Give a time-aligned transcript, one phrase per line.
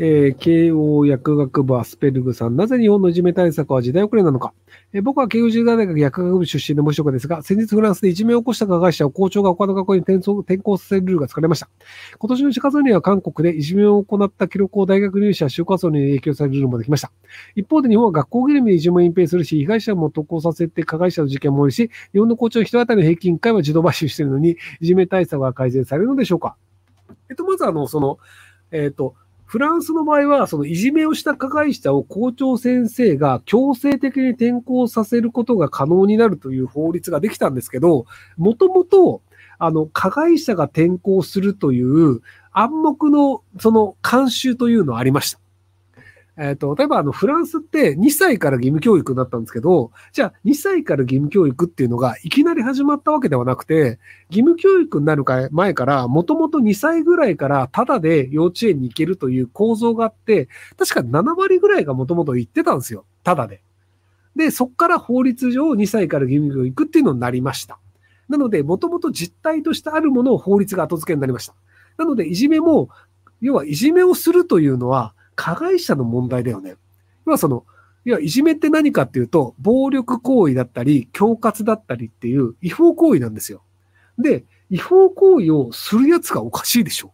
[0.00, 4.54] えー、慶応薬学部アスペルグさん、なぜ日本のいじめ対策は時代遅れなのか。
[4.92, 11.68] えー、僕は慶応大学薬学部出身の無職ですが、先日フランスでいじめを起こした加害者を校長が他の学校に転送転校させるルールが作られました。
[12.18, 17.10] 今年の4月には韓国でいじめを行った記録を大学入試や就活動に影響されるルールもできました。
[17.56, 26.56] 一方で日本は学校ぐるみでいじめを隠蔽するし、被害者も投稿させて加害者の事件も多いし、日本の校長一人当たりの平均回は自動買収しているのに、いじめ対策は改善されるのでしょうか。
[27.30, 28.18] えっと、まずあの、その、
[28.70, 29.14] えっと、
[29.48, 38.04] フランスの場合は、そのいじめをした加害者を校長先生が強制的に転校させることが可能になるという法律ができたんですけど、
[38.36, 39.22] もともと、
[39.58, 42.20] あの、加害者が転校するという
[42.52, 45.40] 暗黙のその慣習というのはありました。
[46.40, 53.98] えっ、ー、と、例えばあの、フランスって2歳から義務教育になったんですけど、じゃあ2歳から義務教育っていうのがいきなり始まったわけではなくて、
[54.30, 63.04] 義務教育になるか前から、もともと2歳ぐらいからタダで幼稚園に行けるという構造があって、確か7割ぐらいがもともと行ってたんですよ。
[63.24, 63.60] タダで。
[64.36, 67.80] で、そこから法律上2歳から義務教育っていうのになりました。
[68.28, 71.54] なので、もともと実態としてあるものを法律が後付けになりました。
[71.96, 72.90] なので、いじめも、
[73.40, 76.74] 要はいじめをするというのは、加害者の問題だよね。
[77.24, 77.64] 要はその、
[78.04, 83.62] いや、いじめって何かっていうと、暴力行為だったり、恐喝だったりっていう違法行為なんですよ。
[84.18, 87.12] で、違法行為をするやつがおかしいでしょ。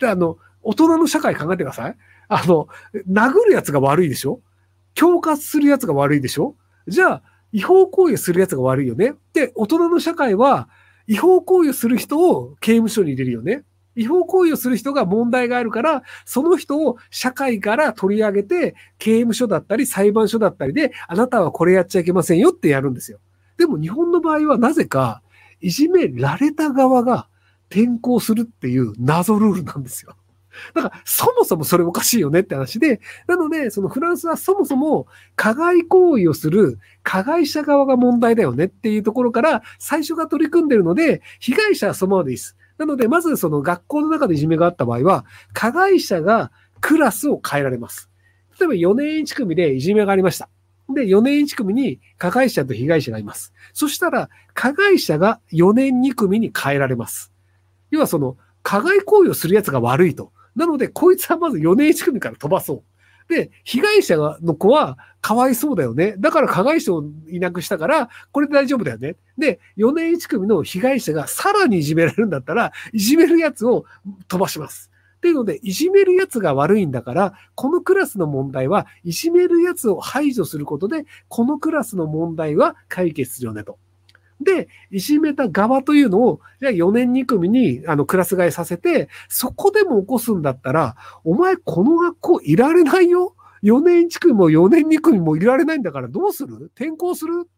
[0.00, 1.96] で、あの、大人の社会考えてください。
[2.26, 2.66] あの、
[3.08, 4.40] 殴るやつが悪いでしょ
[4.96, 6.56] 恐喝するやつが悪いでしょ
[6.88, 9.14] じゃあ、違法行為をするやつが悪いよね。
[9.32, 10.68] で、大人の社会は、
[11.06, 13.62] 違法行為をする人を刑務所に入れるよね。
[13.96, 23.18] 違法行為をする人が問題があるから、その人を社会から取り上げて、刑務所だったり裁判所だったりで、あなたはこれやっちゃいけませんよってやるんですよ。
[23.56, 25.22] でも日本の場合はなぜか、
[25.60, 27.28] いじめられた側が
[27.70, 30.16] 転校するっていう謎ルールなんですよ。
[30.72, 35.06] だから、そもそもそれおかしいよねって話で、なので、そのフランスはそもそも
[35.36, 42.56] 加害行為をする加害者側が問題だよねっていうところから最初が取り組んでるので、被害者はそのままでいいです。
[42.78, 48.10] なので、まずその学校の中でいじめがあった場合は、加害者がクラスを変えられます。
[48.58, 50.48] 例えば4年1組でいじめがありました。
[50.92, 53.52] で、4年1組に加害者と被害者がいます。
[53.72, 57.32] そしたら、加害者が4年2組に変えられます。
[57.90, 60.32] 要はその、加害行為をする奴が悪いと。
[60.56, 62.82] なので、こいつはまず4年1組から飛ばそう。
[63.28, 66.14] で、被害者の子はかわいそうだよね。
[66.18, 69.16] だから加害者をいなくしたから、これで大丈夫だよね。
[69.38, 73.84] で、4年1組の被害者がさらにいじめられるんだったら、いじめるやつを
[74.28, 74.90] 飛ばします。
[75.16, 83.78] っていうので、いじめるやつが悪いんだから、このクラスの問題は、いじめるやつを排除することで、このクラスの問題は解決するよねと。
[84.40, 96.72] で、いじめた側というのを、じゃあ4年2組にあのクラス替えさせて、そこでも起こすんだったら、お前この学校いられないよ ?4 年1組も4年2組もいられないんだからどうする？
[96.76, 97.48] 転校する？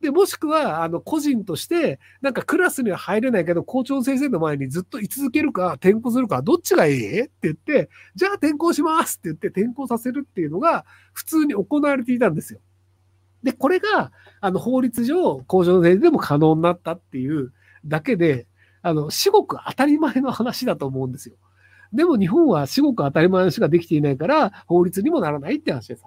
[0.00, 7.20] で、もしくは、あの、個人として、なんかクラスには入れないけど、校長先生の前にずっと居続けるか、転校するか、どっちがいい？
[7.22, 12.60] って言って、じゃあ転校しますって言って転校させるっていうのが、普通に行われていたんですよ。
[13.44, 14.10] で、これが、
[14.40, 17.52] あの、法律上、工場税でも可能になったっていう
[17.84, 18.46] だけで、
[18.82, 21.36] あの、至極当たり前の話だと思うんですよ。
[21.92, 26.04] でも日本は至極当たり前の話ができていないから、法律にもならないって話です。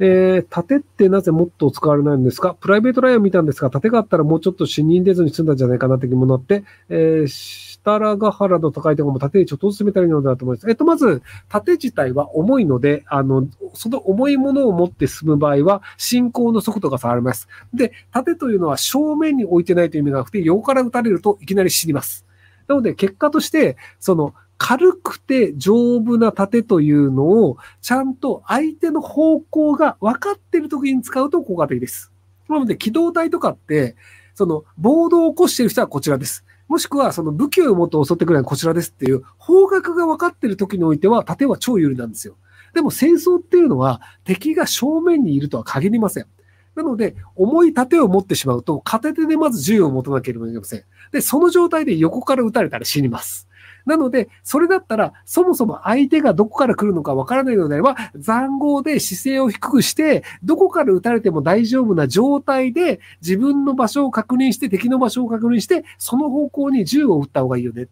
[0.00, 2.54] えー、盾ってなぜもっと使われないんですか？
[2.54, 10.70] プライベートラインを見たんですが、盾があったらもうちょっと死人出ずに済んだんじゃないかなって疑問になって、えー、設楽原の高いところも盾にちょっとずつ進めたらいいのだと思います。
[10.70, 17.46] えっと、まず、盾自体は重いので、あの、その重いものを持って進む場合は、進行の速度が下がります。
[17.74, 22.24] で、盾というのは正面に置いてないという意味がなくて、横から撃たれるといきなり死にます。
[22.66, 32.12] なので、結果として、その、軽くて丈夫な盾というのを、ちゃんと相手の方向が分かっている時に使うと効果的です。
[32.48, 33.96] なので、機動隊とかって、
[34.34, 36.44] その、暴動を起こしている人はこちらです。
[36.68, 42.36] もしくは、その武器を持って襲ってくるのはこちらですっていう、方角が分かってる時においては、盾は超有利なんですよ。
[42.72, 46.26] でも戦争っていうのは、敵が正面にいるとは限りません。
[46.74, 50.84] なので、重い盾を持ってしまうと、片手でまず銃を持たなければいけません。
[51.12, 53.48] で、その状態で横から撃たれたら死にます。
[53.86, 67.88] なので、それだったら、そもそも相手がどこから来るのかわからないのであれば、残壕で姿勢を低くして、どこから撃たれても大丈夫な状態で、自分の場所を確認して、敵の場所を確認して、その方向に銃を撃った方がいいよね。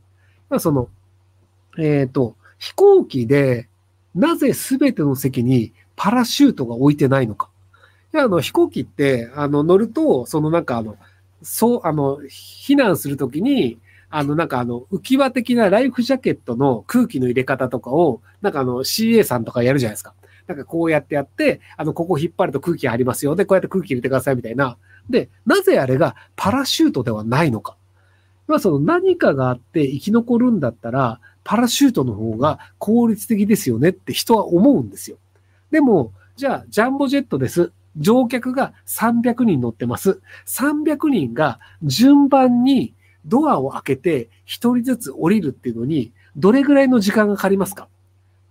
[0.48, 0.88] まあ、その、
[1.78, 3.68] えっ、ー、と、飛行機で、
[4.14, 7.48] なぜ全ての席にパラシュートが置いてないのか。
[8.14, 10.96] いや、あの、飛行機って、あの、乗ると、そのなんかあの、
[11.42, 13.78] そう、あの、避難するときに、
[14.14, 20.12] あの、なんかあの、浮き輪的なライフジャケットの空気の入れ方とかを、なんかあの、CA さんとかやるじゃないですか。
[20.46, 23.34] なんかこうやってやって、あの、ここ引っ張ると空気入りますよ。
[23.36, 24.76] で、こうやって空気入れてくださいみたいな。
[25.08, 27.76] で、なぜあれがパラシュートではないのか。
[28.46, 35.16] まあ、その何かがあって生き残るんだったら、パラシュートの方が効率的ですよねって人は思うんですよ。
[35.70, 37.72] でも、じゃあ、ジャンボジェットです。
[37.96, 40.20] 乗客が300人乗ってます。
[40.46, 42.94] 300人が順番に
[43.26, 47.88] ドアを開けて一人ずつ降りるっていうのに、どれぐらいの時間がかかりますか？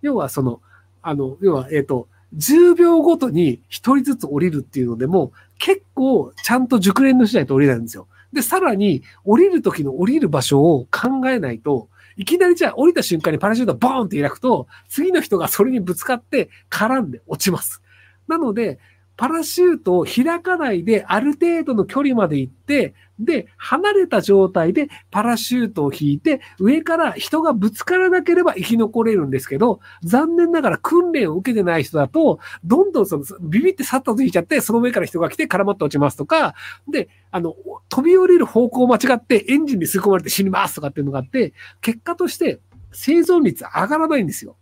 [0.02, 0.62] 要はその、
[1.02, 8.08] あの、要は、えっ、と、10秒ごとに一人ずつ降りるっていうのでも、結構ちゃんと熟練のしないと降りないんですよ。
[8.34, 17.82] で、さらに、降りる時の降りる場所を考えないと、いきなりじゃあ降りた瞬間にパラシュートボーンって開くと、次の人がそれにぶつかって絡んで落ちます。
[18.28, 18.80] なので、
[19.18, 36.56] パラシュートを開かないである程度の距離まで行って、で、離れた状態でパラシュートを引いて、上から人がぶつからなければ生き残れるんですけど、残念ながら訓練を受けてない人だと、どんどんその、ビビってさっとついちゃって、その上から人が来て絡まって落ちますとか、
[36.90, 37.56] で、あの、
[37.90, 42.60] 飛び降りる方向を間違ってエンジンに吸い込まれて死にますとかっていうのがあって、結果として
[42.92, 44.56] 生存率上がらないんですよ。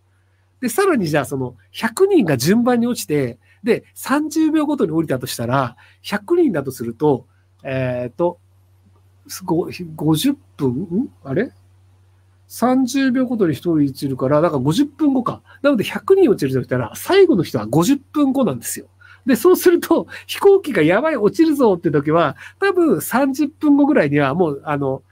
[0.60, 7.28] で、さらにじゃあその100人が順番に落ちて、で、30秒ごとに降りたとしたら、100人だとすると、
[7.64, 8.40] えっ、ー、と、
[9.28, 11.10] 50分ん？
[11.24, 11.52] あれ
[12.50, 15.42] ?30 秒ごとに1人落ちるから、だから50分後か。
[15.62, 18.88] なので100人落ちるとしたら、最後の人は50分後なんですよ。
[19.26, 25.04] で、そうすると、飛行機がやばい落ちるぞって時は、多分30分後ぐらいにはもう、あの、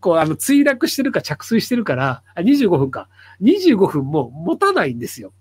[0.00, 3.08] こう、あの、墜落してるか着水してるから、あ、25分か。
[3.40, 5.32] 25分も持たないんですよ。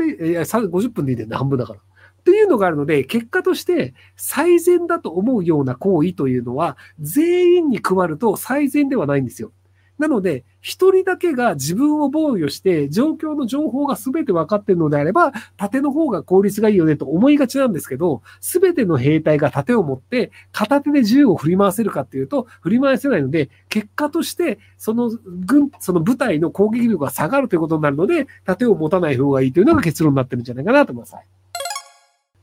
[0.00, 1.80] で、いや、50分でいいんだよね、半分だから。
[1.80, 9.52] っていうのがあるので、結果として最善だと思うような行為というのは、全員に配ると最善ではないんですよ。
[10.00, 25.10] なので、一人だけが自分を防御して、状況の情報が全て分かっているのであれば、盾の方が効率がいいよねと思いがちなんですけど、全ての兵隊が盾を持って、片手で銃を振り回せるかっていうと、振り回せないので、結果として、その
[25.46, 31.14] 軍、その部隊の攻撃力が下がるということになるので、盾を持たない方がいいというのが結論になってるんじゃないかなと思います。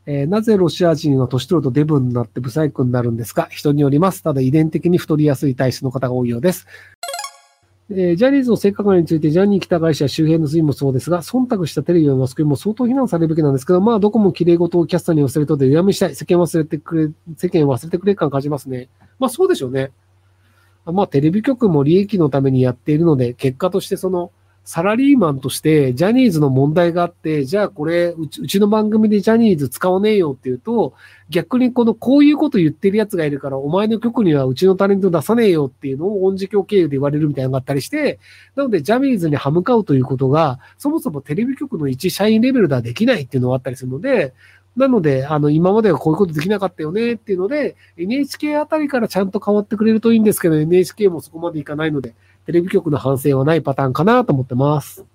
[0.09, 3.49] えー、なぜロシア人は年取るとデブになってブサイクになるんですか？
[3.51, 4.23] 人によります。
[4.23, 6.65] ただ遺伝的に太りやすい体質の方が多いようです。
[7.89, 16.15] えー、ジャニーズの性加害について、ジャニー喜多川氏や周辺の推移もそうですが、忖度したテレビのマスコミも相当非難されるべきなんですけど、まあ、どこも綺麗事をキャスターに寄せるとで、うやめしたい。
[16.15, 18.89] 世間忘れてくれ、世間忘れてくれ感感じますね。
[19.19, 19.91] まあ、そうでしょうね。
[20.85, 24.31] まあ、テレビ局も利益のためにやっているので、結果としてその、
[24.67, 30.93] サラリーマンとしてジャニーズの問題があって、じゃあこれうち、うちの番組でジャニーズ使わねえよっていうと、
[31.29, 38.19] 逆にこのこういうこと言ってる奴がいるから、お前の曲にはうちのタレント出さねえよっていうのを音次教経由で言われるみたいなのがあったりして、
[38.57, 44.33] なのでジャニーズに歯向かうということが、そもそもテレビ局の一社員レベルではできないっていうのがあったりするので、
[44.75, 52.15] なので、あの、今まではこういうことできなかったよねっていうので、NHK あたりからちゃんと変わってくれるといいんですけど、NHK もそこまでいかないので、
[52.47, 55.05] テレビ局の反省はないパターンかなと思ってます。